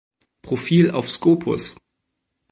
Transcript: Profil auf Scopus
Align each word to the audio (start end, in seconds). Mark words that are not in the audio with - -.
Profil 0.41 0.89
auf 0.89 1.11
Scopus 1.11 1.75